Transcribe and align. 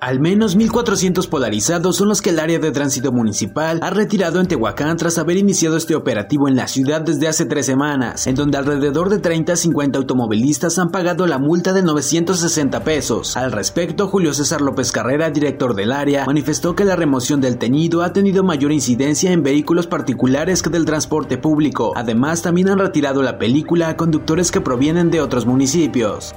Al 0.00 0.18
menos 0.18 0.56
1.400 0.56 1.28
polarizados 1.28 1.96
son 1.96 2.08
los 2.08 2.22
que 2.22 2.30
el 2.30 2.38
área 2.38 2.58
de 2.58 2.70
tránsito 2.70 3.12
municipal 3.12 3.80
ha 3.82 3.90
retirado 3.90 4.40
en 4.40 4.48
Tehuacán 4.48 4.96
tras 4.96 5.18
haber 5.18 5.36
iniciado 5.36 5.76
este 5.76 5.94
operativo 5.94 6.48
en 6.48 6.56
la 6.56 6.68
ciudad 6.68 7.02
desde 7.02 7.28
hace 7.28 7.44
tres 7.44 7.66
semanas, 7.66 8.26
en 8.26 8.34
donde 8.34 8.56
alrededor 8.56 9.10
de 9.10 9.18
30 9.18 9.52
a 9.52 9.56
50 9.56 9.98
automovilistas 9.98 10.78
han 10.78 10.90
pagado 10.90 11.26
la 11.26 11.36
multa 11.36 11.74
de 11.74 11.82
960 11.82 12.82
pesos. 12.82 13.36
Al 13.36 13.52
respecto, 13.52 14.08
Julio 14.08 14.32
César 14.32 14.62
López 14.62 14.90
Carrera, 14.90 15.28
director 15.28 15.74
del 15.74 15.92
área, 15.92 16.24
manifestó 16.24 16.74
que 16.74 16.86
la 16.86 16.96
remoción 16.96 17.42
del 17.42 17.58
tenido 17.58 18.02
ha 18.02 18.14
tenido 18.14 18.42
mayor 18.42 18.72
incidencia 18.72 19.32
en 19.32 19.42
vehículos 19.42 19.86
particulares 19.86 20.62
que 20.62 20.70
del 20.70 20.86
transporte 20.86 21.36
público. 21.36 21.92
Además, 21.94 22.40
también 22.40 22.70
han 22.70 22.78
retirado 22.78 23.22
la 23.22 23.38
película 23.38 23.90
a 23.90 23.98
conductores 23.98 24.50
que 24.50 24.62
provienen 24.62 25.10
de 25.10 25.20
otros 25.20 25.44
municipios 25.44 26.34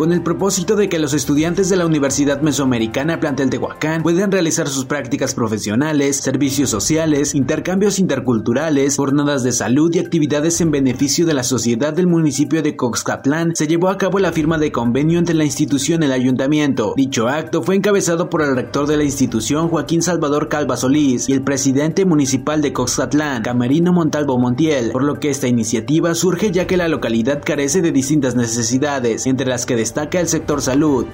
con 0.00 0.14
el 0.14 0.22
propósito 0.22 0.76
de 0.76 0.88
que 0.88 0.98
los 0.98 1.12
estudiantes 1.12 1.68
de 1.68 1.76
la 1.76 1.84
Universidad 1.84 2.40
Mesoamericana 2.40 3.20
Plantel 3.20 3.50
Tehuacán 3.50 4.02
puedan 4.02 4.32
realizar 4.32 4.66
sus 4.66 4.86
prácticas 4.86 5.34
profesionales, 5.34 6.16
servicios 6.16 6.70
sociales, 6.70 7.34
intercambios 7.34 7.98
interculturales, 7.98 8.96
jornadas 8.96 9.42
de 9.42 9.52
salud 9.52 9.94
y 9.94 9.98
actividades 9.98 10.62
en 10.62 10.70
beneficio 10.70 11.26
de 11.26 11.34
la 11.34 11.42
sociedad 11.42 11.92
del 11.92 12.06
municipio 12.06 12.62
de 12.62 12.76
Coxcatlán, 12.76 13.54
se 13.54 13.66
llevó 13.66 13.90
a 13.90 13.98
cabo 13.98 14.20
la 14.20 14.32
firma 14.32 14.56
de 14.56 14.72
convenio 14.72 15.18
entre 15.18 15.34
la 15.34 15.44
institución 15.44 16.02
y 16.02 16.06
el 16.06 16.12
ayuntamiento. 16.12 16.94
Dicho 16.96 17.28
acto 17.28 17.62
fue 17.62 17.76
encabezado 17.76 18.30
por 18.30 18.40
el 18.40 18.56
rector 18.56 18.86
de 18.86 18.96
la 18.96 19.04
institución, 19.04 19.68
Joaquín 19.68 20.00
Salvador 20.00 20.48
Calva 20.48 20.78
Solís, 20.78 21.28
y 21.28 21.34
el 21.34 21.42
presidente 21.42 22.06
municipal 22.06 22.62
de 22.62 22.72
Coxcatlán, 22.72 23.42
Camerino 23.42 23.92
Montalvo 23.92 24.38
Montiel, 24.38 24.92
por 24.92 25.04
lo 25.04 25.20
que 25.20 25.28
esta 25.28 25.46
iniciativa 25.46 26.14
surge 26.14 26.52
ya 26.52 26.66
que 26.66 26.78
la 26.78 26.88
localidad 26.88 27.42
carece 27.44 27.82
de 27.82 27.92
distintas 27.92 28.34
necesidades, 28.34 29.26
entre 29.26 29.46
las 29.46 29.66
que 29.66 29.76
destaca 29.90 30.20
el 30.20 30.28
sector 30.28 30.62
salud. 30.62 31.06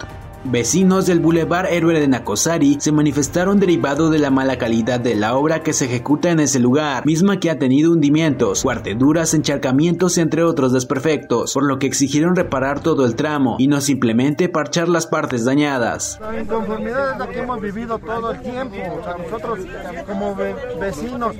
Vecinos 0.48 1.06
del 1.06 1.19
Boulevard 1.19 1.66
Héroe 1.66 1.98
de 1.98 2.06
Nacosari 2.06 2.77
se 2.78 2.92
manifestaron 2.92 3.58
derivado 3.58 4.11
de 4.11 4.20
la 4.20 4.30
mala 4.30 4.58
calidad 4.58 5.00
de 5.00 5.16
la 5.16 5.34
obra 5.34 5.64
que 5.64 5.72
se 5.72 5.86
ejecuta 5.86 6.30
en 6.30 6.38
ese 6.38 6.61
lugar, 6.61 7.05
misma 7.05 7.41
que 7.41 7.50
ha 7.50 7.58
tenido 7.58 7.91
hundimientos, 7.91 8.62
cuarteduras, 8.62 9.34
encharcamientos 9.34 10.19
entre 10.19 10.44
otros 10.44 10.72
desperfectos, 10.72 11.53
por 11.53 11.64
lo 11.64 11.80
que 11.80 11.88
exigieron 11.88 12.36
reparar 12.36 12.78
todo 12.78 13.06
el 13.06 13.16
tramo 13.16 13.56
y 13.58 13.66
no 13.66 13.80
simplemente 13.80 14.48
parchar 14.48 14.88
las 14.88 15.08
partes 15.08 15.44
dañadas. 15.44 16.20
La 16.20 16.41
inconformidad 16.41 17.12
es 17.14 17.19
la 17.19 17.27
que 17.27 17.38
hemos 17.41 17.60
vivido 17.60 17.98
todo 17.98 18.31
el 18.31 18.41
tiempo, 18.41 18.77
nosotros 19.19 19.58
como 20.06 20.36
vecinos 20.81 21.34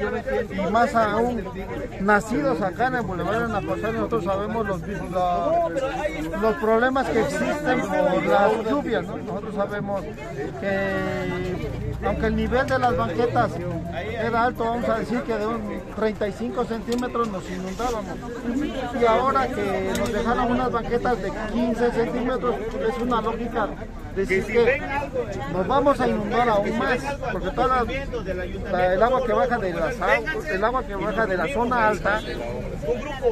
y 0.51 0.73
más 0.73 0.95
aún 0.97 1.45
nacidos 2.01 2.61
acá 2.61 2.89
en 2.89 2.97
el 2.97 3.03
Boulevard 3.03 3.47
de 3.47 3.53
Nacosari, 3.53 3.97
nosotros 3.99 4.25
sabemos 4.25 4.67
los, 4.67 4.81
los, 4.81 6.43
los 6.43 6.55
problemas 6.57 7.07
que 7.09 7.21
existen 7.21 7.81
por 7.83 8.27
las 8.27 8.69
lluvias 8.69 8.96
nosotros 9.03 9.55
sabemos 9.55 10.03
que 10.61 11.87
aunque 12.05 12.27
el 12.27 12.37
nivel 12.37 12.67
de 12.67 12.79
las 12.79 12.97
banquetas 12.97 13.53
era 13.95 14.45
alto, 14.45 14.65
vamos 14.65 14.89
a 14.89 14.99
decir 14.99 15.21
que 15.23 15.35
de 15.37 15.47
un 15.47 15.81
35 15.97 16.65
centímetros 16.65 17.29
nos 17.29 17.51
inundábamos. 17.51 18.17
Y 19.01 19.05
ahora 19.05 19.49
que 19.49 19.93
nos 19.99 20.13
dejaron 20.13 20.51
unas 20.53 20.73
banquetas 20.73 21.23
de 21.23 21.33
15 21.53 21.93
centímetros, 21.93 22.55
es 22.89 23.03
una 23.03 23.21
lógica 23.21 23.69
decir 24.15 24.47
que 24.47 24.83
nos 25.53 25.67
vamos 25.67 26.01
a 26.01 26.09
inundar 26.09 26.49
aún 26.49 26.79
más, 26.79 26.99
porque 27.33 27.51
toda 27.51 27.85
el 28.95 29.03
agua 29.03 29.27
que 29.27 29.33
baja 29.33 29.59
de 29.59 29.75
las 29.75 29.95
el 30.51 30.65
agua 30.65 30.83
que 30.85 30.95
baja 30.95 31.27
de 31.27 31.37
la 31.37 31.49
zona 31.49 31.89
alta 31.89 32.21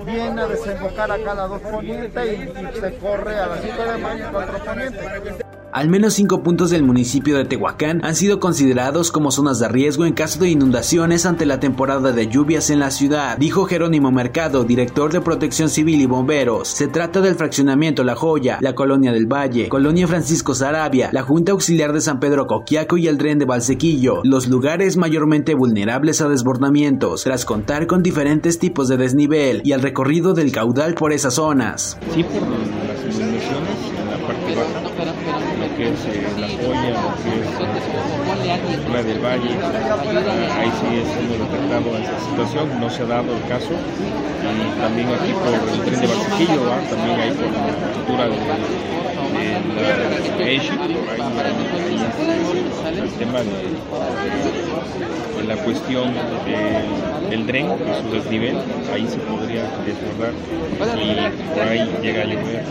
viene 0.05 0.43
a 0.43 0.47
desembocar 0.47 1.11
a 1.11 1.19
cada 1.19 1.47
dos 1.49 1.61
ponientes 1.63 2.39
y, 2.39 2.81
se 2.81 2.99
corre 2.99 3.39
a 3.39 3.47
las 3.47 3.61
5 3.63 3.83
de 3.83 3.99
mayo 3.99 4.29
cuatro 4.31 4.59
ponientes. 4.65 5.44
Al 5.75 5.89
menos 5.89 6.15
cinco 6.15 6.45
puntos 6.45 6.71
del 6.71 6.85
municipio 6.85 7.37
de 7.37 7.47
Tehuacán 7.47 7.99
han 8.05 8.15
sido 8.15 8.39
considerados 8.39 9.11
como 9.11 9.33
zonas 9.33 9.59
de 9.59 9.67
riesgo 9.67 10.05
en 10.05 10.13
caso 10.13 10.39
de 10.39 10.49
inundaciones 10.49 11.27
ante 11.27 11.47
la 11.47 11.59
temporada 11.59 12.13
de 12.13 12.29
lluvias 12.29 12.71
en 12.71 12.79
la 12.79 12.93
ciudad, 12.93 13.37
dijo 13.39 13.65
Jerónimo 13.65 14.13
Mercado, 14.13 14.63
director 14.63 15.13
de 15.13 15.21
Protección 15.21 15.69
Civil 15.69 16.01
y 16.01 16.07
Bomberos. 16.07 16.69
Se 16.69 16.87
trata 16.87 17.21
del 17.21 17.35
fraccionamiento 17.35 18.05
La 18.05 18.15
Joya, 18.15 18.59
la 18.61 18.77
Colonia 18.77 19.11
del 19.11 19.27
Valle, 19.27 19.69
Colonia 19.69 20.07
Francisco 20.07 20.55
Sarabia, 20.55 21.11
la 21.11 21.25
Junta 21.25 21.51
Auxiliar 21.51 21.93
de 21.93 22.03
San 22.03 22.21
Pedro 22.21 22.47
Coquiaco 22.47 22.97
y 22.97 23.09
el 23.09 23.19
Tren 23.19 23.41
de 23.41 23.45
Valsequillo, 23.45 24.21
los 24.23 24.47
lugares 24.47 24.97
mayormente 24.97 25.57
vulnerables 25.57 26.21
a 26.21 26.29
desbordamientos, 26.29 27.25
tras 27.25 27.45
contar 27.45 27.89
con 27.89 28.01
diferentes 28.01 28.61
tipos 28.61 28.87
de 28.87 28.97
desnivel 28.97 29.61
y 29.65 29.73
el 29.73 29.83
recorrido 29.83 30.35
del 30.35 30.53
caudal 30.53 30.95
por 30.95 31.13
esas 31.13 31.35
zonas. 31.35 31.99
Sí, 32.15 32.23
por 32.23 32.43
las 32.43 33.19
inundaciones 33.19 33.95
lo 35.65 35.77
que 35.77 35.89
es 35.89 36.05
eh, 36.07 36.27
La 36.39 36.49
Joya, 36.49 36.91
lo 36.91 37.11
que 37.23 37.33
es 37.41 37.49
eh, 37.49 37.69
la 38.93 39.03
del 39.03 39.19
Valle. 39.19 39.51
Eh, 39.51 39.59
ahí 40.59 40.71
sí 40.81 40.87
muy 41.27 41.39
detectado 41.39 41.97
esta 41.97 42.21
situación, 42.21 42.81
no 42.81 42.91
se 42.91 43.03
ha 43.03 43.07
dado 43.07 43.35
el 43.35 43.43
caso. 43.49 43.73
Y 43.73 44.81
también 44.81 45.09
aquí 45.09 45.33
por 45.33 45.49
el 45.49 45.81
tren 45.85 46.01
de 46.01 46.07
Barsequillo, 46.07 46.61
también 46.91 47.21
ahí 47.21 47.31
por 47.33 47.51
la 47.51 47.65
altura 47.97 48.25
de, 48.29 48.35
de 48.35 48.45
la 49.81 50.25
el 52.87 53.11
tema 53.19 53.41
de, 53.41 53.55
la 55.47 55.57
cuestión 55.57 56.13
del 57.31 57.47
tren, 57.47 57.69
de 57.69 58.03
su 58.03 58.11
desnivel, 58.13 58.57
ahí 58.93 59.07
se 59.09 59.19
podría 59.19 59.65
desbordar 59.85 60.33
y 60.99 61.55
por 61.55 61.63
ahí 61.63 61.91
llega 62.03 62.23
a 62.23 62.25
llover, 62.25 62.65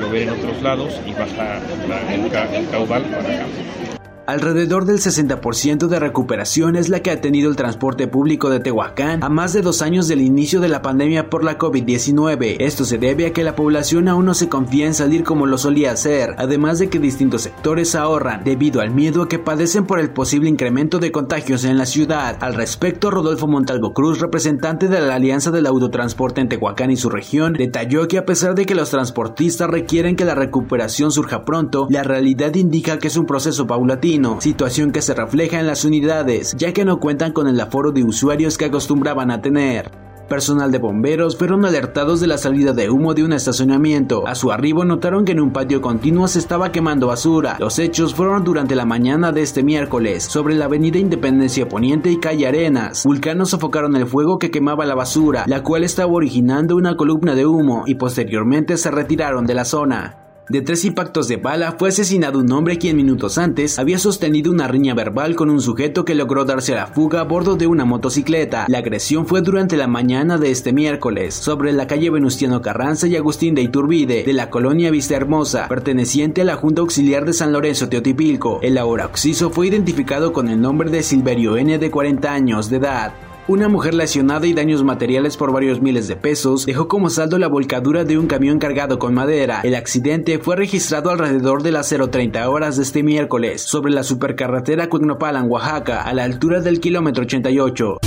llover 0.00 0.22
en 0.22 0.30
otros 0.30 0.62
lados 0.62 1.00
y 1.06 1.12
baja 1.12 1.60
el, 1.92 2.68
caudal 2.70 3.02
para 3.02 3.20
acá. 3.20 3.89
Alrededor 4.30 4.84
del 4.84 4.98
60% 4.98 5.88
de 5.88 5.98
recuperación 5.98 6.76
es 6.76 6.88
la 6.88 7.00
que 7.00 7.10
ha 7.10 7.20
tenido 7.20 7.50
el 7.50 7.56
transporte 7.56 8.06
público 8.06 8.48
de 8.48 8.60
Tehuacán 8.60 9.24
a 9.24 9.28
más 9.28 9.52
de 9.52 9.60
dos 9.60 9.82
años 9.82 10.06
del 10.06 10.20
inicio 10.20 10.60
de 10.60 10.68
la 10.68 10.82
pandemia 10.82 11.28
por 11.28 11.42
la 11.42 11.58
COVID-19. 11.58 12.58
Esto 12.60 12.84
se 12.84 12.98
debe 12.98 13.26
a 13.26 13.32
que 13.32 13.42
la 13.42 13.56
población 13.56 14.06
aún 14.06 14.26
no 14.26 14.34
se 14.34 14.48
confía 14.48 14.86
en 14.86 14.94
salir 14.94 15.24
como 15.24 15.46
lo 15.46 15.58
solía 15.58 15.90
hacer, 15.90 16.36
además 16.38 16.78
de 16.78 16.88
que 16.88 17.00
distintos 17.00 17.42
sectores 17.42 17.96
ahorran 17.96 18.44
debido 18.44 18.80
al 18.80 18.92
miedo 18.92 19.26
que 19.26 19.40
padecen 19.40 19.84
por 19.84 19.98
el 19.98 20.10
posible 20.10 20.48
incremento 20.48 21.00
de 21.00 21.10
contagios 21.10 21.64
en 21.64 21.76
la 21.76 21.84
ciudad. 21.84 22.36
Al 22.38 22.54
respecto, 22.54 23.10
Rodolfo 23.10 23.48
Montalvo 23.48 23.94
Cruz, 23.94 24.20
representante 24.20 24.86
de 24.86 25.00
la 25.00 25.16
Alianza 25.16 25.50
del 25.50 25.66
Autotransporte 25.66 26.40
en 26.40 26.48
Tehuacán 26.48 26.92
y 26.92 26.96
su 26.96 27.10
región, 27.10 27.54
detalló 27.54 28.06
que 28.06 28.18
a 28.18 28.26
pesar 28.26 28.54
de 28.54 28.64
que 28.64 28.76
los 28.76 28.90
transportistas 28.90 29.68
requieren 29.68 30.14
que 30.14 30.24
la 30.24 30.36
recuperación 30.36 31.10
surja 31.10 31.44
pronto, 31.44 31.88
la 31.90 32.04
realidad 32.04 32.54
indica 32.54 33.00
que 33.00 33.08
es 33.08 33.16
un 33.16 33.26
proceso 33.26 33.66
paulatino 33.66 34.19
situación 34.40 34.92
que 34.92 35.02
se 35.02 35.14
refleja 35.14 35.60
en 35.60 35.66
las 35.66 35.84
unidades, 35.84 36.54
ya 36.56 36.72
que 36.72 36.84
no 36.84 37.00
cuentan 37.00 37.32
con 37.32 37.48
el 37.48 37.60
aforo 37.60 37.92
de 37.92 38.04
usuarios 38.04 38.58
que 38.58 38.66
acostumbraban 38.66 39.30
a 39.30 39.40
tener. 39.42 39.90
Personal 40.30 40.70
de 40.70 40.78
bomberos 40.78 41.36
fueron 41.36 41.64
alertados 41.64 42.20
de 42.20 42.28
la 42.28 42.38
salida 42.38 42.72
de 42.72 42.88
humo 42.88 43.14
de 43.14 43.24
un 43.24 43.32
estacionamiento. 43.32 44.28
A 44.28 44.36
su 44.36 44.52
arribo 44.52 44.84
notaron 44.84 45.24
que 45.24 45.32
en 45.32 45.40
un 45.40 45.52
patio 45.52 45.80
continuo 45.80 46.28
se 46.28 46.38
estaba 46.38 46.70
quemando 46.70 47.08
basura. 47.08 47.56
Los 47.58 47.80
hechos 47.80 48.14
fueron 48.14 48.44
durante 48.44 48.76
la 48.76 48.84
mañana 48.84 49.32
de 49.32 49.42
este 49.42 49.64
miércoles, 49.64 50.22
sobre 50.22 50.54
la 50.54 50.66
avenida 50.66 51.00
Independencia 51.00 51.68
Poniente 51.68 52.12
y 52.12 52.18
calle 52.18 52.46
Arenas. 52.46 53.02
Vulcanos 53.04 53.50
sofocaron 53.50 53.96
el 53.96 54.06
fuego 54.06 54.38
que 54.38 54.52
quemaba 54.52 54.86
la 54.86 54.94
basura, 54.94 55.42
la 55.48 55.64
cual 55.64 55.82
estaba 55.82 56.12
originando 56.12 56.76
una 56.76 56.96
columna 56.96 57.34
de 57.34 57.46
humo 57.46 57.82
y 57.86 57.96
posteriormente 57.96 58.76
se 58.76 58.92
retiraron 58.92 59.46
de 59.46 59.54
la 59.54 59.64
zona. 59.64 60.29
De 60.50 60.62
tres 60.62 60.84
impactos 60.84 61.28
de 61.28 61.36
bala 61.36 61.76
fue 61.78 61.90
asesinado 61.90 62.40
un 62.40 62.50
hombre 62.50 62.76
quien 62.76 62.96
minutos 62.96 63.38
antes 63.38 63.78
había 63.78 64.00
sostenido 64.00 64.50
una 64.50 64.66
riña 64.66 64.94
verbal 64.94 65.36
con 65.36 65.48
un 65.48 65.60
sujeto 65.60 66.04
que 66.04 66.16
logró 66.16 66.44
darse 66.44 66.72
a 66.72 66.76
la 66.76 66.86
fuga 66.88 67.20
a 67.20 67.22
bordo 67.22 67.54
de 67.54 67.68
una 67.68 67.84
motocicleta. 67.84 68.66
La 68.66 68.78
agresión 68.78 69.28
fue 69.28 69.42
durante 69.42 69.76
la 69.76 69.86
mañana 69.86 70.38
de 70.38 70.50
este 70.50 70.72
miércoles, 70.72 71.34
sobre 71.36 71.72
la 71.72 71.86
calle 71.86 72.10
Venustiano 72.10 72.62
Carranza 72.62 73.06
y 73.06 73.14
Agustín 73.14 73.54
de 73.54 73.62
Iturbide, 73.62 74.24
de 74.24 74.32
la 74.32 74.50
colonia 74.50 74.90
Vista 74.90 75.14
Hermosa, 75.14 75.68
perteneciente 75.68 76.40
a 76.40 76.44
la 76.44 76.56
Junta 76.56 76.80
Auxiliar 76.80 77.24
de 77.24 77.32
San 77.32 77.52
Lorenzo 77.52 77.88
Teotipilco. 77.88 78.58
El 78.60 78.76
ahora 78.76 79.06
occiso 79.06 79.50
fue 79.50 79.68
identificado 79.68 80.32
con 80.32 80.48
el 80.48 80.60
nombre 80.60 80.90
de 80.90 81.04
Silverio 81.04 81.58
N 81.58 81.78
de 81.78 81.90
40 81.92 82.32
años 82.32 82.68
de 82.70 82.78
edad. 82.78 83.12
Una 83.50 83.66
mujer 83.66 83.94
lesionada 83.94 84.46
y 84.46 84.52
daños 84.52 84.84
materiales 84.84 85.36
por 85.36 85.52
varios 85.52 85.82
miles 85.82 86.06
de 86.06 86.14
pesos 86.14 86.66
dejó 86.66 86.86
como 86.86 87.10
saldo 87.10 87.36
la 87.36 87.48
volcadura 87.48 88.04
de 88.04 88.16
un 88.16 88.28
camión 88.28 88.60
cargado 88.60 89.00
con 89.00 89.12
madera. 89.12 89.60
El 89.64 89.74
accidente 89.74 90.38
fue 90.38 90.54
registrado 90.54 91.10
alrededor 91.10 91.64
de 91.64 91.72
las 91.72 91.90
0.30 91.90 92.46
horas 92.46 92.76
de 92.76 92.84
este 92.84 93.02
miércoles 93.02 93.62
sobre 93.62 93.92
la 93.92 94.04
supercarretera 94.04 94.88
Cuignopalan, 94.88 95.50
Oaxaca, 95.50 96.02
a 96.02 96.14
la 96.14 96.22
altura 96.22 96.60
del 96.60 96.78
kilómetro 96.78 97.24
88. 97.24 97.98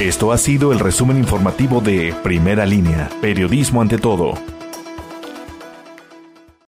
Esto 0.00 0.32
ha 0.32 0.36
sido 0.36 0.70
el 0.70 0.78
resumen 0.78 1.16
informativo 1.16 1.80
de 1.80 2.14
Primera 2.22 2.66
Línea, 2.66 3.08
Periodismo 3.22 3.80
ante 3.80 3.96
todo. 3.96 4.34